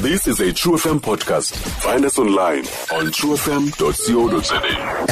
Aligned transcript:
This 0.00 0.26
is 0.28 0.38
a 0.40 0.52
True 0.52 0.74
FM 0.76 1.00
podcast. 1.00 1.54
Find 1.82 2.04
us 2.04 2.18
online 2.18 2.60
on 2.94 3.10
truefm.co.za. 3.10 4.58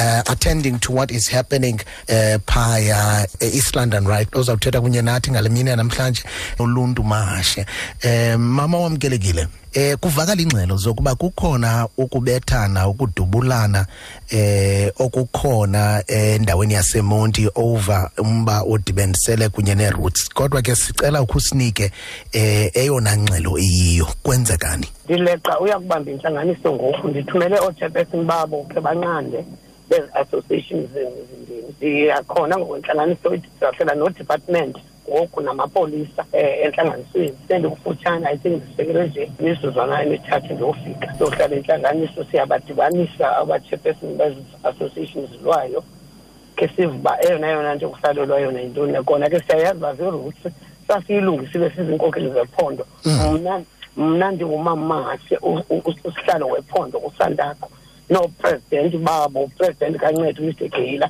uh, 0.01 0.23
attending 0.31 0.79
to 0.79 0.91
what 0.93 1.11
is 1.11 1.27
happening 1.27 1.79
uh, 2.09 2.37
phaya 2.47 3.23
uh, 3.23 3.45
East 3.45 3.75
London 3.75 4.05
right 4.05 4.29
ozawuthetha 4.31 4.81
kunye 4.81 5.01
nathi 5.01 5.31
ngale 5.31 5.49
mini 5.49 5.75
namhlanje 5.75 6.23
uluntu 6.59 7.03
mahashe 7.03 7.65
um 8.05 8.41
mama 8.41 8.77
wamkelekile 8.79 9.47
eh 9.73 9.97
kuvakala 9.97 10.41
ingxelo 10.41 10.77
zokuba 10.77 11.15
kukhona 11.15 11.87
ukubethana 11.97 12.87
ukudubulana 12.87 13.85
eh 14.29 14.91
okukhona 14.99 16.03
endaweni 16.07 16.73
yaseMonti 16.73 17.49
over 17.55 18.09
umba 18.17 18.61
odibenisele 18.61 19.49
kunye 19.49 19.75
neRoots 19.75 20.29
kodwa 20.33 20.61
ke 20.61 20.75
sicela 20.75 21.21
ukusinike 21.21 21.91
eh 22.31 22.71
eyona 22.73 23.17
ngxelo 23.17 23.57
iyiyo 23.57 24.07
kwenzekani 24.23 24.87
ndileqa 25.05 25.59
uyakubamba 25.59 26.11
intlanganiso 26.11 26.73
ngoku 26.73 27.07
ndithumele 27.07 27.59
oochairperson 27.59 28.25
babo 28.25 28.63
khe 28.63 28.79
banqande 28.79 29.45
bezi-associations 29.89 30.89
ezimbini 30.95 31.73
ndiyakhona 31.77 32.57
ngokwentlanganiso 32.57 33.29
sizawuhlela 33.29 33.95
nodepartment 33.95 34.77
ngoku 35.09 35.41
namapolisa 35.41 36.25
um 36.33 36.39
entlanganisweni 36.63 37.37
sendikufutshane 37.47 38.27
i 38.27 38.37
think 38.37 38.63
ndisekelwe 38.63 39.07
nje 39.07 39.31
imizuzwana 39.39 40.03
emithathu 40.03 40.53
ndiyofika 40.53 41.13
sohlala 41.19 41.55
intlanganiso 41.55 42.23
siyabadibanisa 42.23 43.37
aba-chairperson 43.37 44.17
bezi-associations 44.17 45.29
lwayo 45.43 45.83
ke 46.55 46.67
sive 46.67 46.87
uba 46.87 47.17
eyona 47.23 47.47
yona 47.47 47.75
nto 47.75 47.89
kuhlalelwa 47.89 48.39
yona 48.39 48.61
yintoni. 48.61 49.03
Kona 49.03 49.29
ke 49.29 49.39
siyayazi 49.39 49.77
uba 49.77 49.93
zii-roots 49.93 50.43
sasiyilungisile 50.87 51.69
sizinkokeli 51.69 52.29
zephondo. 52.29 52.85
Mna 53.05 53.61
mna 53.97 54.31
ndingumamahashe 54.31 55.39
usihlalo 56.05 56.47
wephondo 56.47 56.97
usandakho 56.99 57.69
noopresidenti 58.09 58.97
babo 58.97 59.43
upresidenti 59.43 59.99
kancethu 59.99 60.41
umr 60.43 60.69
geyila 60.69 61.09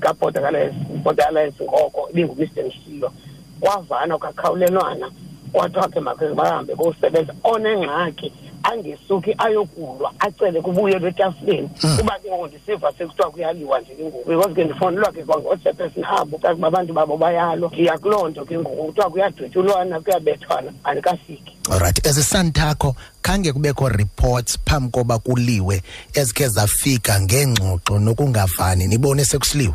kaborder 0.00 0.46
alliance 0.46 0.76
border 1.04 1.26
alliance 1.28 1.64
ngoko 1.64 2.08
ibingumr 2.10 2.46
mshiyo 2.66 3.12
kwavanwa 3.60 4.18
kwakhawulelwana 4.18 5.10
kwathiwa 5.52 5.88
ke 5.88 6.00
makhe 6.00 6.28
bahambe 6.28 6.74
kosebenza 6.74 7.34
onengxaki 7.44 8.32
angesuki 8.62 9.34
ayokulwa 9.38 10.12
acele 10.18 10.60
kubuyelwe 10.60 11.08
etafuleni 11.08 11.70
kuba 11.98 12.18
ke 12.18 12.28
ngoku 12.28 12.46
ndisiva 12.46 12.92
sekuthiwa 12.98 13.30
kuyaliwa 13.30 13.80
nje 13.80 13.94
ke 13.94 14.02
ngoku. 14.02 14.28
Because 14.28 14.54
ke 14.54 14.64
ndifonelwa 14.64 15.12
ke 15.12 15.22
kwangoochairperson 15.24 16.04
abo 16.04 16.38
kakuba 16.38 16.68
abantu 16.68 16.92
babo 16.92 17.16
bayalwa. 17.16 17.70
Ndiya 17.72 17.98
kuloo 17.98 18.28
nto 18.28 18.44
ke 18.44 18.58
ngoku 18.58 18.84
kuthiwa 18.86 19.10
kuyadutyulwana 19.10 20.00
kuyabethwana 20.00 20.72
andikafiki 20.84 21.56
alright 21.70 22.06
as 22.06 22.18
isandakho 22.18 22.94
khange 23.22 23.52
kubekho 23.52 23.88
reports 23.88 24.58
phambi 24.66 24.90
koba 24.90 25.18
kuliwe 25.18 25.82
ezikhe 26.14 26.48
zafika 26.48 27.20
ngengxoxo 27.20 27.98
nokungavani. 27.98 28.86
Nibone 28.86 29.24
sekusiliwe 29.24 29.74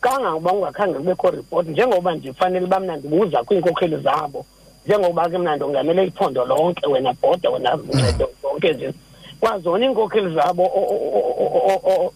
kangangoba 0.00 0.50
kungakhange 0.50 0.94
kubekho 0.98 1.30
report? 1.30 1.68
Njengoba 1.68 2.14
ndifanele 2.14 2.64
uba 2.64 2.80
mna 2.80 2.96
ndibuza 2.96 3.44
kwiinkokheli 3.44 3.96
zabo 3.96 4.46
njengoba 4.86 5.28
ke 5.28 5.38
mna 5.38 5.56
ndongamele 5.56 6.06
iphondo 6.06 6.44
lonke 6.44 6.86
wena 6.86 7.12
bhoda 7.12 7.50
wena 7.50 7.76
ncedo 7.76 8.30
zonke 8.42 8.72
nje. 8.72 8.92
Kwazona 9.40 9.86
iinkokheli 9.86 10.34
zabo 10.34 10.62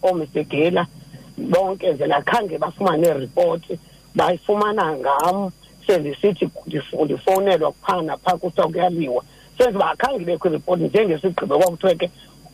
oomisegela 0.03 0.87
bonke 1.37 1.93
nje 1.93 2.07
nakhange 2.07 2.57
bafumane 2.57 3.07
iripoti 3.07 3.79
bayifumana 4.15 4.97
ngam. 4.97 5.51
Sendisithi 5.87 6.49
ndifowunelwa 7.05 7.71
phaa 7.71 8.01
naphaa 8.01 8.37
kuthiwa 8.37 8.67
kuyaliwa. 8.67 9.23
Senze 9.57 9.75
uba 9.75 9.91
akhange 9.91 10.21
ibekho 10.21 10.47
iripoti 10.49 10.83
njengesigqibo 10.83 11.57
kwakuthiwe 11.57 11.95
ke 11.95 12.09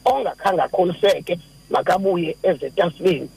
ongakhange 0.05 0.61
akholiseke 0.61 1.39
makabuye 1.69 2.37
ezetafuleni 2.43 3.29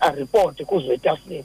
aripote 0.00 0.64
kuzo 0.64 0.92
etafuleni 0.92 1.44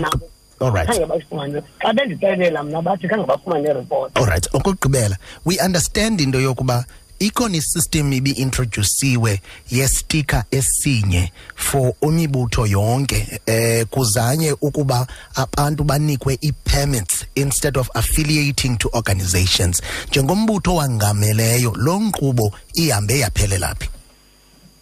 nabo 0.00 0.28
alright 0.60 0.88
khange 0.88 1.06
bayifumane 1.06 1.62
xa 1.78 1.92
bendixelela 1.92 2.62
mna 2.62 2.82
bathi 2.82 3.08
khange 3.08 3.26
bafumane 3.26 3.68
iripoti 3.68 4.18
alright 4.18 4.46
okokugqibela 4.54 5.16
we 5.44 5.58
understand 5.64 6.20
into 6.20 6.40
yokuba 6.40 6.84
ikhona 7.18 7.56
isystem 7.56 8.12
ibi-introduciwe 8.12 9.40
yestika 9.70 10.44
esinye 10.50 11.32
for 11.54 11.92
imibutho 12.02 12.66
yonke 12.66 13.40
eh 13.46 13.86
kuzanye 13.86 14.52
ukuba 14.60 15.06
abantu 15.34 15.84
banikwe 15.84 16.38
ii-permits 16.44 17.26
instead 17.34 17.78
of 17.78 17.90
affiliating 17.94 18.78
to 18.78 18.88
organizations 18.92 19.82
njengombutho 20.08 20.74
wangameleyo 20.74 21.72
lo 21.76 22.00
nkqubo 22.00 22.52
ihambe 22.74 23.18
yaphelela 23.18 23.74
phi 23.74 23.88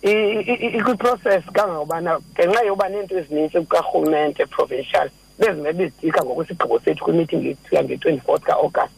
ikwiprocess 0.03 1.45
kangangobana 1.53 2.21
ngenxa 2.35 2.63
yoba 2.63 2.89
neento 2.89 3.19
ezininzi 3.19 3.61
kukarhulumente 3.61 4.47
provincial 4.47 5.11
bezime 5.39 5.73
bezidika 5.73 6.25
ngokwesigqibo 6.25 6.81
sethu 6.81 7.05
kwimeeting 7.05 7.47
yethu 7.47 7.77
nge-twenty-fourth 7.85 8.43
ka-august. 8.43 8.97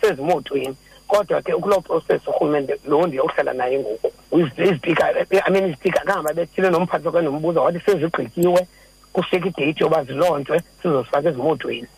Sezimotweni. 0.00 0.76
Kodwa 1.08 1.42
ke 1.42 1.52
kuloo 1.52 1.80
process 1.80 2.28
urhulumente 2.28 2.74
lo 2.88 3.06
ndiyokuhlala 3.06 3.52
naye 3.52 3.78
ngoku 3.78 4.12
izipika 4.62 5.10
i 5.30 5.50
mean 5.50 5.66
izipika 5.66 6.00
kangaba 6.00 6.34
bethile 6.34 6.70
nomphathi 6.70 7.06
wakhe 7.06 7.20
nombuza 7.22 7.60
wathi 7.60 7.80
sezigqityiwe 7.86 8.66
kufika 9.12 9.48
ideyithi 9.48 9.82
yoba 9.82 10.04
zilontshwe 10.04 10.62
sizozifaka 10.82 11.28
ezimotweni. 11.28 11.88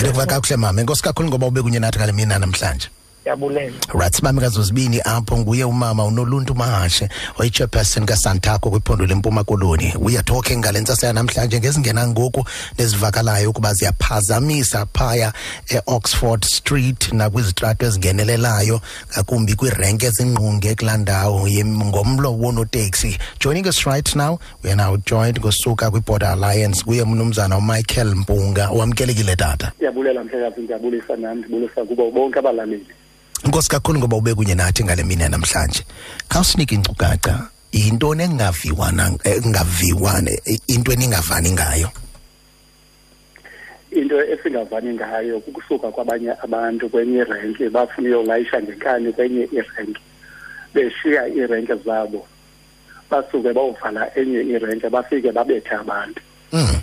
Ndikuva 0.00 0.26
kakuhle 0.26 0.56
mama 0.56 0.80
enkosi 0.80 1.02
kakhulu 1.02 1.28
ngoba 1.28 1.46
ube 1.46 1.62
kunye 1.62 1.78
nathi 1.78 1.98
ngale 1.98 2.12
mina 2.12 2.38
namhlanje. 2.38 2.88
Ndiyabulela 3.22 3.72
right 3.94 4.14
sibambe 4.16 4.42
kazozibini 4.42 5.00
apho 5.04 5.38
nguye 5.38 5.64
umama 5.64 6.04
unoluntu 6.04 6.54
mahashe 6.54 7.08
oyi-chairperson 7.38 8.06
kasantako 8.06 8.70
kwiphondo 8.70 9.06
lempuma 9.06 9.44
koloni. 9.44 9.94
We 10.00 10.14
are 10.16 10.22
talking 10.22 10.58
ngale 10.58 10.80
ntsasa 10.80 11.06
yanamhlanje 11.06 11.58
ngezingena 11.60 12.08
ngoku 12.08 12.44
nezivakalayo 12.78 13.50
ukuba 13.50 13.74
ziyaphazamisa 13.74 14.86
phaya 14.86 15.32
e-oxford 15.68 16.44
street 16.44 17.12
nakwizitrato 17.12 17.86
ezingenelelayo 17.86 18.80
ngakumbi 19.12 19.54
kwiirenke 19.54 20.06
ezingqunge 20.06 20.74
kulaa 20.74 20.96
ndawo 20.96 21.48
yem- 21.48 21.84
ngomlo 21.84 22.32
woonoteksi. 22.34 23.18
Joining 23.40 23.66
us 23.68 23.84
right 23.86 24.16
now 24.16 24.38
we 24.64 24.70
are 24.70 24.76
now 24.76 24.96
joined 24.96 25.38
ngosuka 25.40 25.90
kwi-border 25.90 26.28
alliance 26.28 26.84
kuye 26.84 27.04
mnumzana 27.04 27.56
umichael 27.58 28.14
mpunga 28.14 28.70
wamkelekile 28.70 29.36
tata. 29.36 29.72
Ndiyabulela 29.76 30.24
mhlekazi 30.24 30.60
ndiyabulisa 30.60 31.16
nami 31.16 31.40
ndibulisa 31.40 31.84
kubo 31.84 32.10
bonke 32.10 32.38
abalaleli. 32.38 32.86
Inkosi 33.44 33.68
kakhulu 33.68 33.98
ngoba 33.98 34.16
ube 34.16 34.34
kunye 34.34 34.54
nathi 34.54 34.84
ngale 34.84 35.02
mini 35.02 35.22
yanamhlanje 35.22 35.84
khawusinike 36.28 36.74
inkcukacha 36.74 37.48
yintoni 37.72 38.22
engaviwana 38.22 39.10
engaviwa 39.24 40.22
into 40.68 40.92
eningavani 40.92 41.50
ngayo? 41.52 41.88
Into 43.92 44.16
esingavani 44.24 44.94
ngayo 44.94 45.40
kukusuka 45.40 45.88
kwabanye 45.90 46.32
abantu 46.42 46.88
kwenye 46.88 47.18
irenki 47.18 47.68
bafuna 47.68 48.08
uyolayisha 48.08 48.62
ngenkani 48.62 49.12
kwenye 49.12 49.48
irenki 49.52 50.00
beshiya 50.74 51.28
iirenke 51.28 51.74
zabo. 51.74 52.26
Basuke 53.10 53.52
bayovala 53.52 54.16
enye 54.16 54.40
irenke 54.40 54.88
bafike 54.88 55.32
babethe 55.32 55.74
abantu. 55.74 56.20
Mm. 56.52 56.80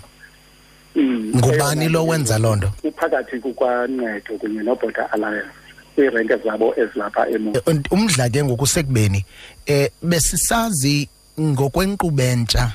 Mm, 0.94 1.32
ngubani 1.36 1.88
lo 1.88 2.06
wenza 2.06 2.38
loo 2.38 2.56
nto? 2.56 2.70
kuphakathi 2.82 3.38
kukwancedo 3.40 4.34
kunye 4.38 4.62
noborder 4.62 5.08
alliance. 5.12 5.59
Kwiirenke 6.00 6.36
zabo 6.36 6.74
ezilapha 6.76 7.28
emo. 7.28 7.52
Eh, 7.66 7.80
umdla 7.90 8.28
ke 8.30 8.44
ngokusekubeni 8.44 9.24
eh 9.66 9.90
besisazi 10.02 11.08
ngokwenkqubentsha 11.40 12.72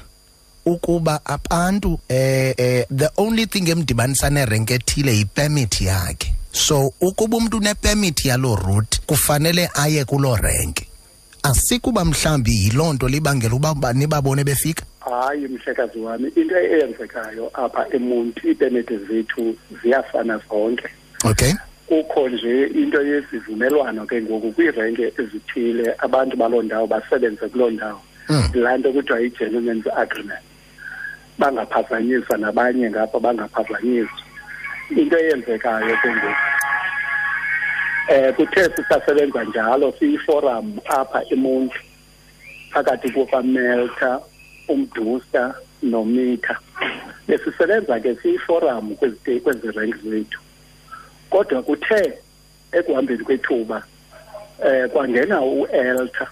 ukuba 0.65 1.21
abantu 1.25 1.99
eh, 2.09 2.53
eh 2.57 2.85
the 2.95 3.09
only 3.17 3.45
thing 3.45 3.69
emdibanisa 3.69 4.29
nerenke 4.29 4.73
ethile 4.73 5.17
yipermit 5.17 5.81
yakhe. 5.81 6.33
So 6.51 6.93
ukuba 7.01 7.37
umuntu 7.37 7.57
unepermit 7.57 8.25
yaloo 8.25 8.55
route 8.55 8.99
kufanele 9.07 9.69
aye 9.73 10.05
kuloo 10.05 10.35
renke. 10.35 10.87
Asikuba 11.43 12.05
mhlambi 12.05 12.51
yiloo 12.51 12.93
nto 12.93 13.07
libangela 13.07 13.55
uba 13.55 13.73
ba- 13.73 13.93
nibabone 13.93 14.43
befika? 14.43 14.83
Hayi 14.99 15.47
mhlekazi 15.47 15.99
wami 15.99 16.27
into 16.35 16.57
eyenzekayo 16.57 17.51
apha 17.53 17.85
emonti 17.93 18.47
iipemete 18.47 18.97
zethu 18.97 19.55
ziyafana 19.83 20.39
zonke. 20.49 20.89
Okay. 21.23 21.53
Kukho 21.87 22.29
nje 22.29 22.67
into 22.67 23.01
yesivumelwano 23.01 24.05
ke 24.05 24.21
ngoku 24.21 24.51
kwiirenke 24.51 25.13
ezithile 25.17 25.95
abantu 25.97 26.37
baloo 26.37 26.61
ndawo 26.61 26.87
basebenze 26.87 27.47
kuloo 27.47 27.69
ndawo. 27.69 28.01
Mm. 28.29 28.49
laa 28.53 28.77
nto 28.77 28.91
kuthiwa 28.91 29.19
yi-gentleman's 29.19 29.87
agreement. 29.95 30.45
Bangaphazanyiswa 31.37 32.37
nabanye 32.37 32.89
ngapha 32.89 33.19
bangaphazanyiswa. 33.19 34.23
Into 34.97 35.17
eyenzekayo 35.17 35.97
ke 36.01 36.09
ngoku 36.09 36.55
eh 38.07 38.33
kuthe 38.35 38.69
sisasebenza 38.75 39.43
njalo 39.43 39.93
siyiforum 39.99 40.77
apha 40.85 41.21
emonti 41.29 41.79
phakathi 42.71 43.09
kukamelta 43.09 44.19
umdusa 44.67 45.55
nomitha 45.83 46.55
besisebenza 47.27 47.99
ke 47.99 48.15
siyiforum 48.15 48.95
kwezi 48.95 49.71
renki 49.75 50.09
zethu. 50.09 50.39
Kodwa 51.35 51.61
kuthe 51.63 52.13
ekuhambeni 52.71 53.23
kwethuba 53.23 53.83
eh 54.65 54.89
kwangena 54.89 55.41
uElta 55.41 56.27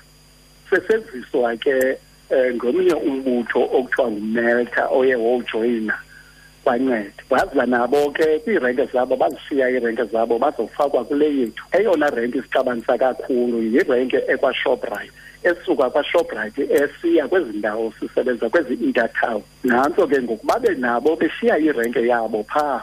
sesenziswa 0.70 1.58
ke 1.58 1.98
eh, 2.30 2.56
ngomnye 2.56 2.94
umbutho 2.94 3.62
okuthiwa 3.78 4.12
ngumelta 4.12 4.88
oye 4.88 5.16
wojoyina 5.16 5.96
bancede 6.66 7.20
waziba 7.30 7.66
nabo 7.66 8.12
ke 8.12 8.40
kwiirenke 8.40 8.86
zabo 8.94 9.16
bazishiya 9.16 9.70
iirenke 9.70 10.04
zabo 10.04 10.40
bazofakwa 10.40 11.06
kule 11.06 11.36
yethu. 11.38 11.64
Eyona 11.72 12.10
renke 12.10 12.38
isixabanisa 12.38 12.98
kakhulu 12.98 13.64
yirenke 13.64 14.24
ekwashoprite. 14.28 15.12
Esuka 15.44 15.90
kwashoprite 15.90 16.62
esiya 16.72 17.28
kwezi 17.28 17.58
ndawo 17.58 17.94
sisebenza 18.00 18.50
kwezi 18.50 18.74
intertown 18.74 19.42
nantso 19.64 20.08
ke 20.08 20.22
ngoku 20.22 20.46
babe 20.46 20.76
nabo 20.76 21.16
beshiya 21.16 21.58
irenke 21.58 22.08
yabo 22.08 22.44
phaa. 22.44 22.82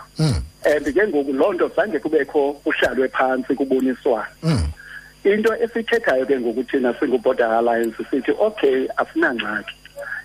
And 0.65 0.85
ke 0.85 1.09
ngoku 1.09 1.33
loo 1.33 1.53
nto 1.53 1.69
zange 1.77 1.99
kubekho 1.99 2.53
kuhlalwe 2.53 3.09
phantsi 3.09 3.55
kuboniswana. 3.55 4.29
Into 5.25 5.55
esithethayo 5.55 6.27
ke 6.27 6.41
ngoku 6.41 6.65
thina 6.65 6.95
singu-border 6.95 7.59
alliance 7.59 7.97
sithi 8.11 8.33
okay 8.39 8.89
asinangxaki. 8.97 9.75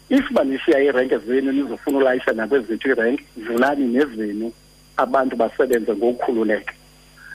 If 0.10 0.26
banishiya 0.32 0.84
iirenke 0.84 1.18
zenu 1.18 1.52
nizofuna 1.52 1.98
ulayisha 1.98 2.32
nakwezethu 2.32 2.88
iirenke 2.90 3.24
vulani 3.38 3.86
nezenu 3.88 4.52
abantu 4.98 5.36
basebenze 5.36 5.92
ngokukhululeka. 5.96 6.74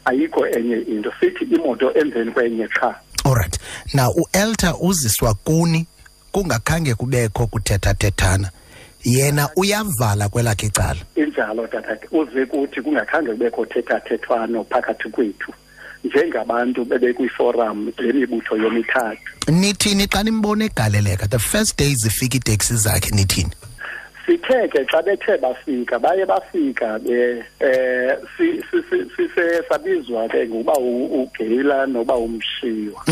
Ayikho 0.05 0.47
enye 0.47 0.77
into. 0.77 1.13
Sithi 1.21 1.45
imoto 1.45 1.93
emveni 1.95 2.31
kwenye 2.31 2.69
qha 2.69 3.01
alright 3.25 3.59
now 3.95 4.11
uelta 4.11 4.77
uziswa 4.77 5.35
kuni 5.35 5.87
kungakhange 6.33 6.95
kubekho 6.95 7.47
kuthethathethana. 7.47 8.51
Yena 9.05 9.49
uyavala 9.57 10.29
kwelakhe 10.29 10.67
icala. 10.67 11.01
Injalo 11.17 11.67
tatakhe 11.67 12.09
uze 12.13 12.47
kuthi 12.47 12.83
kungakhange 12.83 13.31
kubekho 13.33 13.67
thethathethwano 13.67 14.65
phakathi 14.65 15.09
kwethu 15.09 15.53
njengabantu 16.05 16.85
bebekwiforum 16.85 17.93
le 17.99 18.13
mibutho 18.13 18.57
yomithathu. 18.57 19.21
Nithini? 19.49 20.07
Xa 20.07 20.23
nimbona 20.23 20.65
egaleleka. 20.65 21.29
The 21.29 21.39
first 21.39 21.79
day 21.79 21.95
zifika 21.95 22.37
iiteksi 22.37 22.77
zakhe 22.77 23.11
nithini? 23.11 23.51
Sithe 24.31 24.69
ke 24.71 24.85
xa 24.87 25.03
bethe 25.03 25.37
bafika 25.43 25.99
baye 25.99 26.25
bafika 26.27 26.99
be 27.03 27.43
eh 27.61 28.15
si- 28.37 28.63
si- 28.71 28.83
si- 28.91 29.11
sise 29.17 29.63
sabizwa 29.69 30.29
ke 30.29 30.47
ngokuba 30.49 30.73
u- 30.79 31.23
ugeyila 31.23 31.87
noba 31.87 32.15
umshiwa. 32.15 33.03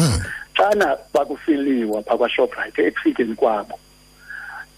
Xana 0.57 0.97
bakusiliwa 1.15 2.03
phaa 2.03 2.17
kwashoprite 2.17 2.87
ekufikeni 2.87 3.35
kwabo 3.35 3.79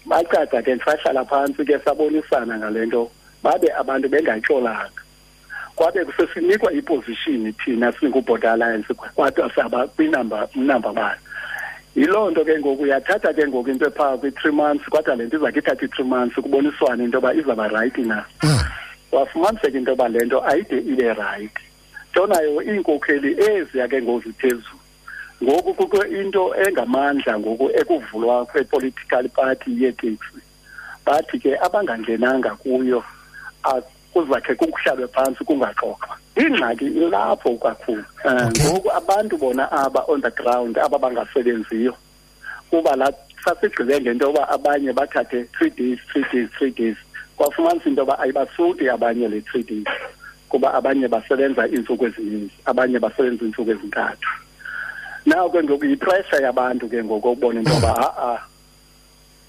bacada 0.05 0.61
ke 0.61 0.77
sahlala 0.85 1.25
phantsi 1.25 1.65
ke 1.65 1.77
sabonisana 1.85 2.57
ngale 2.57 2.85
nto 2.85 3.11
babe 3.43 3.69
abantu 3.77 4.09
bengatyolanga 4.09 4.89
kwabe 5.75 6.05
kusesinikwa 6.05 6.73
iposition 6.73 7.53
thina 7.53 7.91
singu-border 7.91 8.49
alliance 8.53 8.93
kwadwa 8.93 9.51
saba 9.55 9.87
kwinamba 9.87 10.47
namba 10.55 10.93
bani 10.93 11.19
yiloo 11.95 12.29
nto 12.31 12.45
ke 12.45 12.59
ngoku 12.59 12.83
uyathatha 12.83 13.33
ke 13.33 13.47
ngoku 13.47 13.69
into 13.69 13.85
ephaa 13.87 14.17
kwi-three 14.17 14.51
months 14.51 14.85
kodwa 14.89 15.15
le 15.15 15.25
nto 15.25 15.37
izakhe 15.37 15.59
ithathe 15.59 15.85
i-three 15.85 16.05
months 16.07 16.35
kuboniswane 16.35 17.03
into 17.03 17.17
yoba 17.17 17.33
izawuba 17.33 17.67
rayithi 17.67 18.01
na. 18.01 18.25
Wafumaniseka 19.11 19.77
into 19.77 19.91
yoba 19.91 20.07
le 20.09 20.25
nto 20.25 20.39
ayide 20.47 20.77
ibe 20.77 21.13
rayithi 21.13 21.63
ntonayo 22.11 22.61
iinkokheli 22.63 23.35
eziya 23.43 23.87
ke 23.87 24.01
ngoku 24.01 24.21
ziphezulu. 24.27 24.79
Ngoku 25.43 25.73
kukho 25.73 26.05
into 26.05 26.55
engamandla 26.55 27.39
ngoku 27.39 27.69
ekuvulwa 27.73 28.45
kwe-political 28.45 29.29
party 29.29 29.83
yeteksi 29.83 30.39
bathi 31.05 31.39
ke 31.39 31.57
abangangenanga 31.59 32.49
kuyo 32.55 33.03
a- 33.63 33.81
kuzakhe 34.13 34.55
kuhlalwe 34.55 35.07
phantsi 35.07 35.43
kungaxoxwa. 35.43 36.17
Ingxaki 36.35 36.85
ilapho 36.85 37.55
kakhulu. 37.57 38.03
Um 38.25 38.47
Okay. 38.47 38.65
ngoku 38.69 38.89
abantu 38.91 39.37
bona 39.37 39.71
aba 39.71 40.03
on 40.07 40.21
the 40.21 40.31
ground 40.31 40.77
aba 40.77 40.97
bangasebenziyo 40.99 41.93
kuba 42.69 42.95
la 42.95 43.11
sasigqibe 43.45 43.99
ngento 44.01 44.25
yoba 44.25 44.49
abanye 44.49 44.93
bathathe 44.93 45.45
three 45.57 45.69
days 45.69 45.99
three 46.11 46.25
days 46.31 46.49
three 46.57 46.71
days. 46.71 46.95
Kwafumanisa 47.37 47.89
into 47.89 48.01
yoba 48.01 48.19
ayibasuti 48.19 48.89
abanye 48.89 49.27
le 49.27 49.41
three 49.41 49.63
days 49.63 49.87
kuba 50.49 50.73
abanye 50.73 51.07
basebenza 51.07 51.67
iintsuku 51.67 52.05
ezininzi 52.05 52.53
abanye 52.65 52.99
basebenza 52.99 53.43
iintsuku 53.45 53.71
ezintathu. 53.71 54.29
Naw 55.25 55.49
ke 55.49 55.63
ngoku 55.63 55.85
yipressure 55.85 56.43
yabantu 56.43 56.89
ke 56.89 57.03
ngoku 57.03 57.31
ukubona 57.31 57.59
into 57.59 57.73
yoba 57.73 57.93
ha-a 57.93 58.39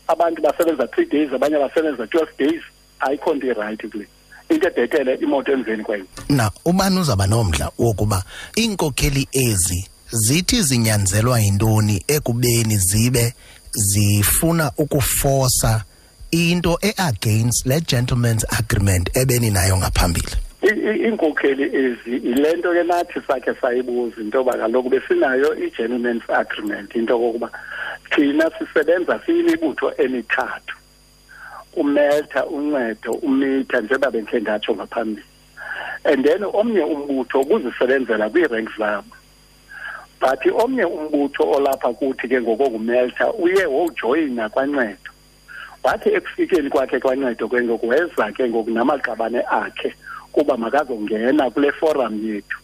abantu 0.09 0.43
basebenza 0.43 0.87
three 0.91 1.07
days 1.07 1.31
abanye 1.33 1.59
basebenza 1.59 2.07
twelve 2.07 2.33
days 2.39 2.63
ayikho 3.01 3.35
nto 3.35 3.47
irayithi 3.47 3.89
kule. 3.89 4.07
Into 4.55 4.69
edetele 4.69 5.15
imoto 5.15 5.53
emveni 5.53 5.83
kwenye 5.85 6.05
na 6.29 6.51
ubani 6.65 6.99
uzaba 6.99 7.27
nomdla 7.27 7.71
wokuba 7.79 8.23
iinkokheli 8.59 9.29
ezi 9.33 9.89
zithi 10.13 10.63
zinyanzelwa 10.63 11.41
yintoni 11.41 12.05
ekubeni 12.09 12.77
zibe 12.77 13.35
zifuna 13.73 14.73
ukufosa 14.79 15.85
into 16.31 16.79
e-against 16.83 17.67
le 17.67 17.81
gentleman's 17.81 18.45
agreement 18.59 19.17
ebeni 19.17 19.51
nayo 19.51 19.77
ngaphambili? 19.77 20.29
I- 20.63 20.69
i- 20.69 21.03
iinkokheli 21.05 21.63
ezi 21.63 22.11
yile 22.29 22.53
nto 22.57 22.73
ke 22.73 22.83
nathi 22.83 23.21
sakhe 23.29 23.55
sayibuza 23.61 24.21
into 24.21 24.39
yoba 24.39 24.53
kaloku 24.59 24.89
besinayo 24.91 25.55
i-gentleman's 25.65 26.23
agreement 26.31 26.95
into 26.95 27.19
kokuba 27.19 27.51
thina 28.15 28.51
sisebenza 28.59 29.21
siyimibutho 29.27 29.93
emithathu. 29.99 30.75
Umeltha 31.77 32.47
uncedo 32.47 33.13
umitha 33.13 33.81
njengoba 33.81 34.11
bendikhe 34.11 34.41
ndatsho 34.41 34.75
ngaphambili. 34.75 35.27
And 36.05 36.25
then 36.25 36.43
omnye 36.43 36.83
umbutho 36.83 37.41
ukuzisebenzela 37.41 38.31
kwii-rank 38.31 38.69
zabo 38.79 39.17
but 40.23 40.47
omnye 40.47 40.85
umbutho 40.85 41.43
olapha 41.51 41.93
kuthi 41.93 42.29
ke 42.29 42.41
ngokokumeltha 42.41 43.33
uye 43.33 43.67
wojoyina 43.67 44.49
kwancedo. 44.49 45.11
Wathi 45.83 46.09
ekufikeni 46.09 46.71
kwakhe 46.71 47.01
kwancedo 47.01 47.49
ke 47.49 47.63
ngoku 47.63 47.89
weza 47.89 48.33
ke 48.33 48.49
ngoku 48.49 48.71
namaqabane 48.71 49.43
akhe 49.51 49.95
kuba 50.33 50.57
makazongena 50.57 51.51
kule 51.51 51.73
forum 51.73 52.15
yethu. 52.27 52.59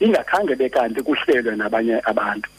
Ingakhange 0.00 0.54
bekanti 0.54 1.02
kuhlelwe 1.02 1.56
nabanye 1.56 2.00
abantu. 2.04 2.50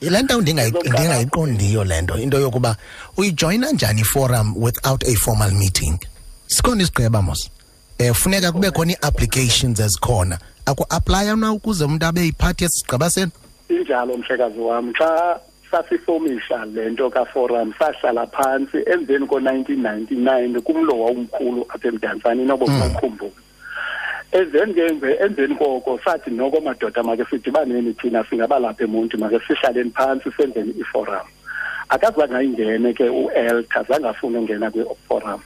Yile 0.00 0.22
nto 0.22 0.40
ndingayi- 0.40 0.70
Ezokuqala- 0.72 0.98
ndingayiqondiyo 0.98 1.84
le 1.84 2.02
nto. 2.02 2.18
Into 2.18 2.40
yokuba 2.40 2.76
uyijoyina 3.16 3.70
njani 3.72 4.00
iforum 4.00 4.54
without 4.56 5.04
a 5.04 5.14
formal 5.16 5.50
meeting? 5.52 5.98
Sikhona 6.46 6.82
isigqeba 6.82 7.22
mos. 7.22 7.50
Um 8.00 8.14
funeka 8.14 8.52
kube 8.52 8.70
khona 8.70 8.92
ii-applications 8.92 9.80
ezikhona. 9.80 10.38
Aku-aplaya 10.66 11.36
na 11.36 11.52
ukuze 11.52 11.84
umntu 11.84 12.06
abe 12.06 12.20
yiphathi 12.24 12.64
yesigqeba 12.64 13.10
senu? 13.10 13.30
Injalo 13.68 14.16
mhlekazi 14.16 14.58
wam. 14.58 14.92
Xa 14.92 15.40
sasifomisha 15.70 16.64
le 16.74 16.90
nto 16.90 17.10
kaforum 17.10 17.72
sahlala 17.78 18.26
phantsi 18.26 18.78
emveni 18.92 19.26
ko-1999 19.26 20.60
kumlo 20.60 20.98
wawumkhulu 21.00 21.66
apha 21.68 21.88
emdantsane 21.88 22.42
inobo 22.42 22.66
mawukhumbula 22.66 23.30
emveni 24.32 24.74
ke 24.74 25.16
emveni 25.20 25.54
koko 25.56 25.98
sathi 26.04 26.30
noko 26.30 26.60
madoda 26.60 27.02
make 27.02 27.24
sidibaneni 27.30 27.94
thina 27.94 28.24
singabalapha 28.24 28.84
emonti 28.84 29.16
make 29.18 29.40
sihlaleni 29.46 29.90
phantsi 29.90 30.30
senzeni 30.36 30.74
iforum. 30.80 31.26
Akazange 31.88 32.36
ayingene 32.36 32.94
ke 32.94 33.08
uelta 33.10 33.82
zange 33.88 34.08
afune 34.08 34.38
ungena 34.38 34.70
kwi-forum. 34.70 35.40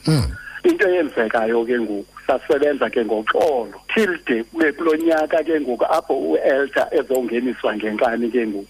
Into 0.65 0.87
eyenzekayo 0.89 1.65
ke 1.65 1.81
ngoku 1.81 2.05
sasebenza 2.27 2.91
ke 2.91 3.05
ngoxolo. 3.05 3.81
Till 3.95 4.17
de 4.27 4.45
kube 4.45 4.73
kulo 4.73 4.97
nyaka 4.97 5.43
ke 5.45 5.61
ngoku 5.61 5.85
apho 5.85 6.15
uelta 6.15 6.89
ezongeniswa 6.93 7.77
ngenkani 7.77 8.31
ke 8.31 8.47
ngoku 8.47 8.67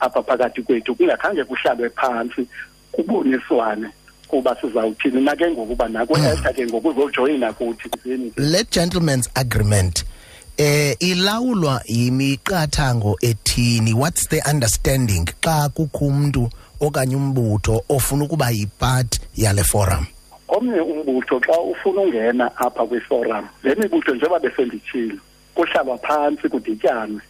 apha 0.00 0.22
phakathi 0.22 0.62
kwethu 0.62 0.94
kungakhange 0.94 1.44
kuhlalwe 1.44 1.90
phantsi 1.90 2.46
kuboniswane. 2.92 3.90
Kuba 4.28 4.56
sizawuthini 4.60 5.20
na 5.20 5.36
ke 5.36 5.50
ngoku 5.50 5.72
uba 5.72 5.88
naku-elta 5.88 6.52
ke 6.52 6.66
ngoku 6.66 6.88
uzojoyina 6.88 7.52
kuthi 7.52 7.88
kuzeni 7.88 8.32
le 8.36 8.64
gentleman's 8.70 9.30
agreement 9.34 10.04
eh 10.58 10.96
ilawulwa 11.00 11.82
yimiqathango 11.84 13.18
ethini? 13.22 13.92
What's 13.92 14.26
the 14.28 14.40
understanding? 14.50 15.26
Xa 15.40 15.68
kukho 15.68 16.04
umntu 16.06 16.50
okanye 16.80 17.16
umbutho 17.16 17.84
ofuna 17.88 18.24
ukuba 18.24 18.50
yipart 18.50 19.20
yale 19.36 19.64
forum? 19.64 20.06
Omnye 20.48 20.80
umbutho 20.80 21.40
xa 21.40 21.60
ufuna 21.60 22.00
ungena 22.00 22.56
apha 22.56 22.86
kwiforum 22.86 23.44
le 23.62 23.74
mibutho 23.74 24.14
njengoba 24.14 24.38
besenditshilo 24.38 25.18
kuhlalwa 25.54 25.98
phantsi 25.98 26.48
kudityanwe. 26.48 27.20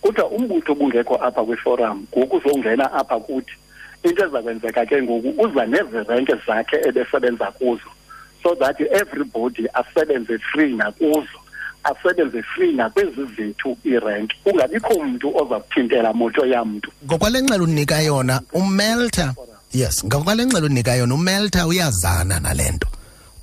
Kuthiwa 0.00 0.28
umbutho 0.28 0.72
obungekho 0.72 1.16
apha 1.16 1.44
kwiforum 1.44 2.06
ngoku 2.16 2.36
uzongena 2.36 2.92
apha 2.92 3.20
kuthi 3.20 3.54
into 4.02 4.24
eza 4.24 4.42
kwenzeka 4.42 4.86
ke 4.86 5.02
ngoku 5.02 5.42
uza 5.42 5.66
nezirenke 5.66 6.34
zakhe 6.46 6.76
ebesebenza 6.88 7.46
kuzo. 7.46 7.90
So 8.42 8.54
that 8.56 8.80
everybody 8.80 9.68
asebenze 9.74 10.38
free 10.38 10.74
nakuzo 10.74 11.38
asebenze 11.84 12.42
free 12.42 12.72
nakwezi 12.72 13.26
zethu 13.36 13.76
iirenki 13.86 14.36
kungabikho 14.44 15.04
mntu 15.04 15.36
oza 15.36 15.60
kuthintela 15.60 16.12
moto 16.12 16.46
yamntu 16.46 16.90
ngokwale 17.04 17.42
ngxelo 17.42 17.64
unika 17.64 18.00
yona 18.00 18.40
umelta 18.52 19.34
yes 19.72 20.04
ngokwale 20.04 20.46
ngxelo 20.46 20.66
unika 20.66 20.94
yona 20.94 21.14
umelta 21.14 21.66
uyazana 21.66 22.40
nale 22.40 22.70
nto. 22.70 22.88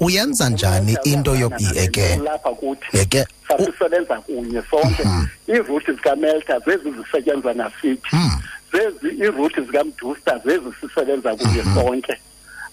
Uyenza 0.02 0.50
njani 0.50 0.98
into 1.04 1.36
yokuyeke 1.36 2.16
lapha 2.16 2.50
kuthi 2.50 2.98
yeke 2.98 3.28
sasisebenza 3.48 4.16
kunye 4.16 4.62
sonke. 4.72 5.04
Iiruthi 5.48 5.92
zikamelta 5.92 6.60
zezi 6.60 6.92
zisetyenzwa 6.92 7.54
nasithi 7.54 8.10
zezi 8.72 9.16
iiruthi 9.22 9.62
zikamdusta 9.62 10.38
zezi 10.46 10.70
sisebenza 10.82 11.36
kunye 11.36 11.64
sonke. 11.76 12.14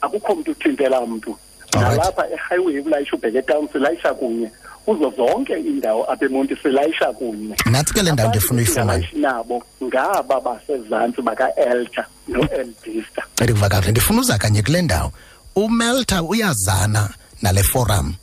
Akukho 0.01 0.35
mntu 0.35 0.51
uthintela 0.51 1.07
mntu 1.07 1.37
Alright. 1.77 1.99
nalapha 1.99 2.25
ehighway 2.31 2.81
ulayisha 2.81 3.17
ubheke 3.17 3.43
town 3.43 3.69
silayisha 3.73 4.15
kunye. 4.15 4.51
Kuzo 4.85 5.11
zonke 5.17 5.53
iindawo 5.61 6.13
apha 6.13 6.25
emonti 6.25 6.57
silayisha 6.63 7.13
kunye. 7.13 7.57
Nathi 7.71 7.95
ke 7.95 8.03
le 8.03 8.13
ndawo 8.13 8.29
ndifuna 8.29 8.59
uyifumana 8.59 8.93
Abantu 8.93 9.19
nabo 9.19 9.63
ngaba 9.85 10.41
basezantsi 10.41 11.23
baka-elta 11.23 12.07
no-eldista 12.29 13.23
ndikuva 13.43 13.69
kakuhle 13.69 13.91
ndifuna 13.91 14.21
uza 14.21 14.39
kanye 14.39 14.63
kule 14.63 14.83
ndawo. 14.83 15.13
Umelta 15.57 16.23
uyazana 16.23 17.11
nale 17.43 17.63
forum. 17.63 18.15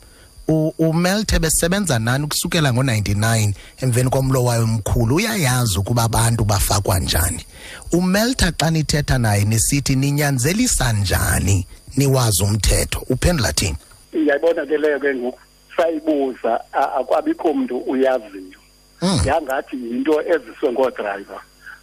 U- 0.48 0.74
umelta 0.78 1.38
besebenza 1.38 1.98
nani 1.98 2.24
ukusukela 2.24 2.72
ngo-99 2.72 3.52
emveni 3.82 4.10
komlo 4.10 4.44
wayo 4.44 4.66
mkhulu 4.66 5.16
uyayazi 5.16 5.78
ukuba 5.78 6.02
abantu 6.02 6.44
bafakwa 6.44 6.98
njani. 6.98 7.46
Umelta 7.92 8.52
xa 8.52 8.70
nithetha 8.70 9.18
naye 9.18 9.44
nisithi 9.44 9.96
ninyanzelisa 9.96 10.92
njani 10.92 11.66
niwazi 11.96 12.42
umthetho? 12.44 13.00
Uphendula 13.08 13.52
thini 13.52 13.76
iyayibona 14.12 14.66
ke 14.66 14.78
leyo 14.78 15.00
ke 15.00 15.14
ngoku. 15.14 15.38
Sayibuza 15.76 16.60
a- 16.72 16.92
akwabikho 17.00 17.54
mntu 17.54 17.78
uyaziyo. 17.78 18.58
Mm. 19.02 19.20
yangathi 19.26 19.76
yinto 19.76 20.22
eziswe 20.22 20.72
ngoodrayiva 20.72 21.40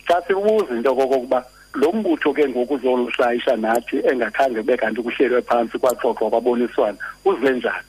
xa 0.07 0.21
sibuza 0.27 0.73
into 0.75 0.95
kokokuba 0.95 1.45
lo 1.73 1.91
mbutho 1.91 2.33
ke 2.33 2.49
ngoku 2.49 2.73
uzoluhlayisha 2.73 3.55
nathi 3.55 3.97
engakhange 4.11 4.59
ube 4.59 4.77
kanti 4.77 5.01
kuhlelwe 5.01 5.41
phantsi 5.41 5.77
kwaxoxwa 5.77 6.29
kwaboniswana 6.29 6.97
uze 7.25 7.49
njani 7.49 7.85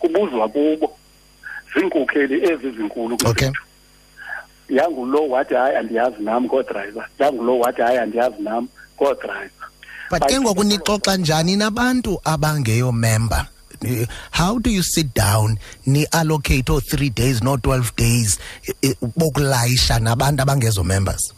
kubuzwa 0.00 0.48
kubo 0.48 0.96
ziinkokeli 1.74 2.44
ezi 2.50 2.70
zinkulu 2.70 3.14
Okay. 3.14 3.32
kwethu 3.48 3.62
yangulo 4.68 5.28
wathi 5.28 5.54
hayi 5.54 5.76
andiyazi 5.76 6.22
nam 6.22 6.44
ngoodrayiva 6.44 7.08
yangulo 7.18 7.58
wathi 7.58 7.82
hayi 7.82 7.98
andiyazi 7.98 8.42
nam 8.42 8.68
ngoodrayiva 8.96 9.66
but 10.10 10.22
ke 10.26 10.40
ngoku 10.40 10.64
nixoxa 10.64 11.16
njani 11.16 11.56
nabantu 11.56 12.20
abangeyo 12.24 12.92
member? 12.92 13.46
Eh, 13.84 14.06
how 14.32 14.58
do 14.58 14.70
you 14.70 14.82
sit 14.82 15.14
down 15.14 15.56
ni-allocate 15.86 16.70
oo-three 16.72 17.10
days 17.10 17.42
no-twelve 17.42 17.92
days 17.96 18.38
bokulayisha 19.16 19.98
nabantu 19.98 20.42
abangezo 20.42 20.84
members? 20.84 21.32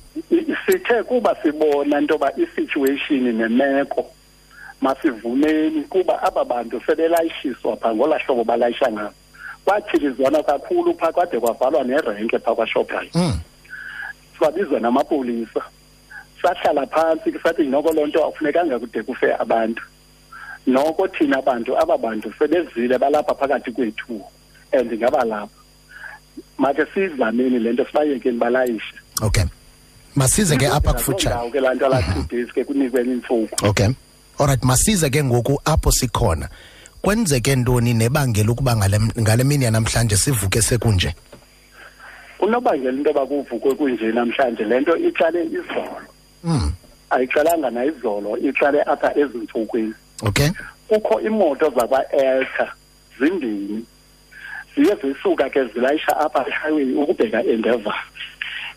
Sithe 0.67 1.03
kuba 1.03 1.37
sibona 1.43 2.01
ntoba 2.01 2.33
isituation 2.37 3.33
nemeko 3.33 4.07
masivumeni 4.83 5.83
kuba 5.83 6.23
aba 6.23 6.45
bantu 6.45 6.83
sebelayishiswa 6.87 7.77
phaa 7.77 7.95
ngolaa 7.95 8.19
hlobo 8.19 8.45
balayisha 8.45 8.93
ngabo 8.93 9.15
kwathilizwana 9.65 10.43
kakhulu 10.43 10.95
phaa 10.95 11.13
kwade 11.13 11.41
kwavalwa 11.41 11.85
nerenke 11.85 12.39
phaa 12.39 12.55
kwashoprite. 12.55 13.19
Mm. 13.19 13.41
swabizwa 14.39 14.81
namapolisa. 14.81 15.63
Sahlala 16.43 16.87
phantsi 16.87 17.33
sathi 17.43 17.63
noko 17.63 17.93
loo 17.93 18.07
nto 18.07 18.25
akufunekanga 18.25 18.79
kude 18.79 19.03
kufe 19.03 19.35
abantu. 19.35 19.83
Noko 20.67 21.09
thina 21.09 21.43
bantu 21.43 21.79
aba 21.79 21.99
bantu 21.99 22.33
sebezile 22.39 22.99
balapha 22.99 23.35
phakathi 23.35 23.73
kwethu 23.73 24.21
and 24.73 24.93
ngabalapha 24.93 25.49
makhe 26.59 26.87
sizameni 26.95 27.59
le 27.59 27.73
nto 27.73 27.85
sibayekeni 27.85 28.39
balayishe. 28.39 28.95
Okay. 29.23 29.45
Masize 30.17 30.57
ke 30.57 30.67
apha 30.67 30.93
kufutshane. 30.93 31.51
ke 31.51 31.61
laa 31.61 31.75
nto 31.75 31.89
la 31.89 32.03
two 32.03 32.23
days 32.31 32.53
ke 32.53 32.65
kunikweni 32.65 33.13
iintsuku. 33.13 33.67
Okay. 33.67 33.89
Alright 34.39 34.63
masize 34.63 35.11
ke 35.11 35.25
ngoku 35.25 35.61
apho 35.65 35.93
sikhona. 35.93 36.49
Kwenzeke 37.03 37.57
ntoni 37.57 37.95
nebangela 37.95 38.53
ukuba 38.53 38.77
ngale, 38.77 39.45
mini 39.45 39.65
yanamhlanje 39.65 40.17
sivuke 40.17 40.63
sekunje? 40.63 41.15
Unobangela 42.41 42.93
into 42.93 43.11
yoba 43.11 43.27
kuvukwe 43.27 43.75
kunje 43.75 44.13
namhlanje 44.13 44.65
le 44.65 44.81
nto 44.81 44.97
iqale 44.97 45.45
izolo. 45.45 46.03
Mm. 46.45 46.73
ayiqalanga 47.13 47.71
nayizolo 47.71 48.37
iqale 48.39 48.83
apha 48.83 49.13
ezintsukwini 49.19 49.95
okay. 50.23 50.51
Kukho 50.89 51.21
imoto 51.21 51.71
zakwa-elta 51.71 52.73
zimbini 53.19 53.85
ziye 54.77 54.97
zisuka 55.03 55.51
ke 55.51 55.65
zilayisha 55.65 56.17
apha 56.17 56.45
ehighway 56.49 56.95
ukubheka 56.95 57.45
endeavor 57.45 57.95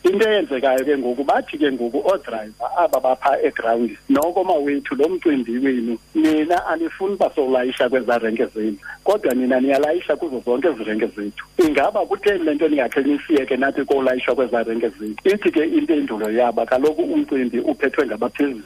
into 0.05 0.29
eyenzekayo 0.29 0.85
ke 0.85 0.97
ngoku 0.97 1.23
bathi 1.23 1.57
ke 1.57 1.71
ngoku 1.71 1.97
oodrayiva 1.97 2.77
aba 2.77 2.99
bapha 2.99 3.41
egrawundi 3.41 3.97
noko 4.09 4.43
mawethu 4.43 4.95
lo 4.95 5.09
mcimbi 5.09 5.57
wenu 5.57 5.97
nina 6.15 6.65
anifuni 6.67 7.13
uba 7.13 7.31
sowulayisha 7.35 7.89
kwezaa 7.89 8.17
renke 8.17 8.45
zenu 8.45 8.77
kodwa 9.03 9.33
nina 9.33 9.59
niyalayisha 9.59 10.15
kuzo 10.15 10.41
zonke 10.45 10.67
ezi 10.67 10.83
renke 10.83 11.07
zethu. 11.07 11.45
Ingaba 11.57 12.05
kutheni 12.05 12.43
le 12.43 12.53
nto 12.53 12.67
ningakhe 12.67 13.01
nisiyeke 13.01 13.57
nathi 13.57 13.85
kolayishwa 13.85 14.35
kwezaa 14.35 14.63
renke 14.63 14.89
zethu? 14.89 15.29
Ithi 15.29 15.51
ke 15.51 15.63
impendulo 15.65 16.31
yaba 16.31 16.65
kaloku 16.65 17.01
umcimbi 17.01 17.59
uphethwe 17.59 18.05
ngabaphezulu. 18.05 18.63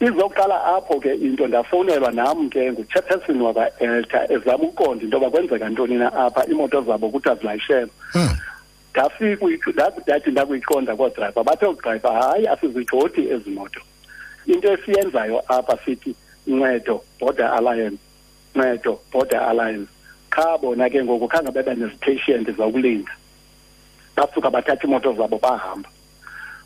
Izoqala 0.00 0.64
apho 0.64 1.00
ke 1.00 1.14
into 1.14 1.46
ndafowunelwa 1.46 2.12
nam 2.12 2.50
ke 2.50 2.72
nguchairperson 2.72 3.40
wakwa-elta 3.40 4.32
ezama 4.32 4.64
ukuqonda 4.64 5.04
into 5.04 5.16
yoba 5.16 5.30
kwenzeka 5.30 5.68
ntoni 5.68 5.94
na 5.94 6.12
apha 6.12 6.46
iimoto 6.48 6.80
zabo 6.82 7.08
kuthiwa 7.08 7.34
zilayishelwe 7.34 7.90
mm. 8.14 8.28
Ndafika 8.96 9.44
uyi- 9.44 9.60
ndathi 9.74 10.00
ndathi 10.00 10.30
ndakuyiqonda 10.30 10.96
koodrayiva 10.96 11.44
bathe 11.44 11.66
oodrayiva 11.66 12.12
hayi 12.12 12.46
asizigxothi 12.48 13.28
ezi 13.30 13.50
moto. 13.50 13.80
Into 14.46 14.72
esiyenzayo 14.72 15.42
apha 15.48 15.76
sithi 15.84 16.14
ncedo 16.46 17.02
border 17.20 17.46
alliance 17.52 17.98
ncedo 18.54 19.00
border 19.12 19.40
alliance. 19.40 19.90
Qha 20.30 20.58
bona 20.58 20.88
ke 20.90 21.04
ngoku 21.04 21.28
khange 21.28 21.50
bebe 21.52 21.74
nezipatient 21.74 22.48
zokulinda. 22.56 23.12
Basuka 24.16 24.50
bathatha 24.50 24.86
iimoto 24.86 25.12
zabo 25.12 25.38
bahamba. 25.38 25.88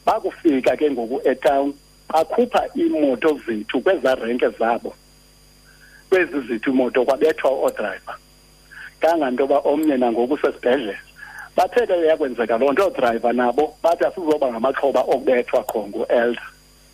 Bakufika 0.07 0.77
ke 0.77 0.91
ngoku 0.91 1.21
etown 1.29 1.75
bakhupha 2.09 2.63
iimoto 2.77 3.41
zethu 3.47 3.81
kwezaa 3.81 4.15
renke 4.15 4.49
zabo. 4.59 4.95
Kwezi 6.09 6.41
zethu 6.49 6.71
imoto 6.71 7.05
kwabethwa 7.05 7.51
oodrayiva 7.51 8.15
kanganto 9.01 9.43
yoba 9.43 9.59
omnye 9.59 9.97
nangoku 9.97 10.39
sesibhedlele 10.39 10.99
bathe 11.57 11.87
ke 11.87 12.07
yakwenzeka 12.07 12.59
loo 12.59 12.73
nto 12.73 12.83
oodrayiva 12.85 13.33
nabo 13.33 13.75
bathi 13.83 14.05
asizoba 14.05 14.51
ngamaxhoba 14.51 15.01
okubethwa 15.01 15.63
kho 15.65 15.89
ngu-elda 15.89 16.43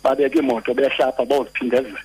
babeka 0.03 0.39
imoto 0.39 0.73
behlapha 0.73 1.25
boziphindezela. 1.25 1.99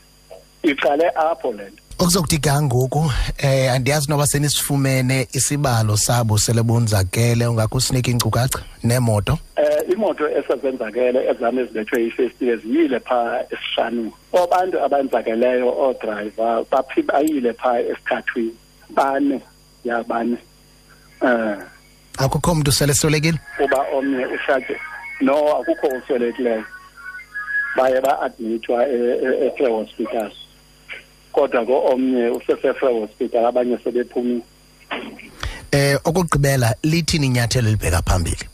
Iqale 0.63 1.07
apho 1.15 1.53
le 1.53 1.65
nto. 1.71 1.83
Okuzokuthi 1.99 2.39
ga 2.39 2.63
ngoku 2.63 3.13
eh 3.39 3.73
andiyazi 3.73 4.11
noba 4.11 4.27
senisifumene 4.27 5.29
isibalo 5.33 5.97
sabo 5.97 6.39
sele 6.39 6.63
bonzakele 6.63 7.47
ungakho 7.47 7.77
usinike 7.77 8.11
iinkcukacha 8.11 8.59
neemoto? 8.83 9.39
Eh 9.57 9.93
imoto 9.93 10.29
esezenzakele 10.29 11.31
ezam 11.31 11.59
ezibethwe 11.59 12.03
yi-fifty 12.03 12.57
ziyile 12.57 13.01
phaa 13.01 13.45
esihlanini 13.51 14.13
abantu 14.45 14.81
abenzakeleyo 14.85 15.69
oodrayiva 15.69 16.65
baphi 16.71 17.03
bayile 17.03 17.53
phaa 17.53 17.79
esithathwini 17.79 18.55
bane 18.91 19.41
ya 19.85 20.03
bane 20.03 20.37
eh. 21.23 21.59
Akukho 22.19 22.55
mntu 22.55 22.73
sele 22.73 22.95
swelekile 22.95 23.39
kuba 23.57 23.85
omnye 23.95 24.27
ushate 24.27 24.77
no 25.21 25.57
akukho 25.61 25.87
uswelekileyo 25.87 26.65
baye 27.77 28.01
ba-admithwa 28.01 28.87
e-free 28.89 29.71
hospital. 29.71 30.31
Kodwa 31.33 31.67
ko 31.67 31.85
omnye 31.93 32.29
usese-free 32.29 33.01
hospital 33.01 33.47
abanye 33.47 33.79
sebephumile. 33.85 34.43
Eh 35.73 35.99
okugqibela 36.05 36.75
lithini 36.83 37.27
inyathelo 37.27 37.71
libheka 37.71 38.03
phambili? 38.03 38.45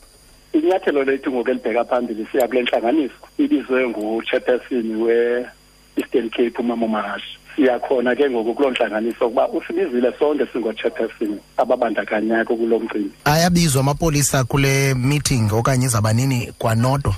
Inyathelo 0.53 1.03
lethu 1.03 1.31
ngoku 1.31 1.49
elibheka 1.49 1.85
phambili 1.85 2.27
siya 2.31 2.47
kule 2.47 2.61
ntlanganiso 2.61 3.13
ibizwe 3.37 3.87
nguchairperson 3.87 4.95
we-eastern 4.95 6.29
cape 6.29 6.57
umama 6.59 6.85
umahashi 6.85 7.38
siyakhona 7.55 8.15
ke 8.15 8.29
ngoku 8.29 8.53
kuloo 8.53 8.71
ntlanganiso 8.71 9.27
ukuba 9.27 9.49
usibizile 9.49 10.13
sonke 10.19 10.45
singo-chairperson 10.53 11.39
ababandakanyako 11.57 12.55
kulo 12.55 12.79
mcimbi. 12.79 13.11
Ayabizwa 13.25 13.81
amapolisa 13.81 14.43
kule 14.43 14.93
meeting 14.93 15.53
okanye 15.53 15.85
izabanini 15.85 16.53
kwanodwa 16.57 17.15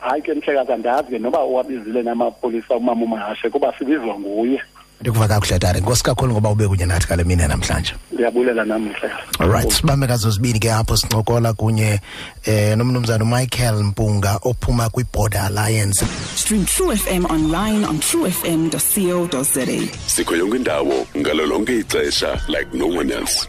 hayi 0.00 0.22
ke 0.22 0.34
mhlekazi 0.34 0.72
andazi 0.72 1.10
ke 1.10 1.18
noba 1.18 1.44
uwabizile 1.44 2.02
namapolisa 2.02 2.76
umama 2.76 3.04
umahashe 3.04 3.50
kuba 3.50 3.74
sibizwa 3.78 4.18
nguye. 4.18 4.62
Ndikuva 5.00 5.28
kakuhle 5.28 5.58
tare 5.58 5.80
nkosi 5.80 6.02
kakhulu 6.02 6.32
ngoba 6.32 6.50
ube 6.50 6.68
kunye 6.68 6.86
nathi 6.86 7.06
kale 7.06 7.24
mini 7.24 7.48
namhlanje. 7.48 7.94
Ndiyabulela 8.12 8.64
nam 8.64 8.82
mhlekazi 8.82 9.12
alright 9.38 9.72
sibambe 9.72 10.06
kazozibini 10.06 10.58
ke 10.58 10.72
apho 10.72 10.96
sincokola 10.96 11.52
kunye 11.52 12.00
eh 12.44 12.76
nomnumzana 12.76 13.24
umichael 13.24 13.74
mpunga 13.74 14.38
ophuma 14.42 14.90
kwi-border 14.90 15.40
alliance. 15.40 16.04
Stream 16.36 16.64
True 16.64 16.96
FM 16.96 17.24
online 17.30 17.84
on 17.84 17.98
truefm.co.za. 17.98 19.66
sikho 20.06 20.36
yonke 20.36 20.56
indawo 20.56 21.06
ngalo 21.16 21.46
lonke 21.46 21.78
ixesha 21.78 22.40
like 22.48 22.74
no 22.74 22.86
one 22.86 23.10
else 23.10 23.48